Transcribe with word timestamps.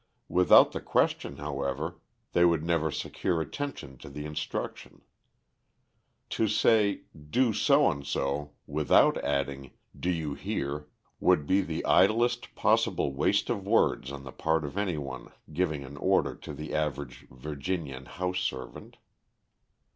Without 0.29 0.71
the 0.71 0.81
question, 0.81 1.37
however, 1.37 1.99
they 2.31 2.43
would 2.43 2.63
never 2.63 2.89
secure 2.89 3.39
attention 3.39 3.99
to 3.99 4.09
the 4.09 4.25
instruction. 4.25 5.03
To 6.31 6.47
say, 6.47 7.01
"do 7.29 7.53
so 7.53 7.87
and 7.91 8.03
so," 8.03 8.53
without 8.65 9.15
adding, 9.19 9.73
"do 9.95 10.09
you 10.09 10.33
hear?" 10.33 10.87
would 11.19 11.45
be 11.45 11.61
the 11.61 11.85
idlest 11.85 12.55
possible 12.55 13.13
waste 13.13 13.47
of 13.51 13.67
words 13.67 14.11
on 14.11 14.23
the 14.23 14.31
part 14.31 14.65
of 14.65 14.75
any 14.75 14.97
one 14.97 15.27
giving 15.53 15.83
an 15.83 15.97
order 15.97 16.33
to 16.33 16.51
the 16.53 16.73
average 16.73 17.27
Virginian 17.29 18.05
house 18.05 18.39
servant. 18.39 18.97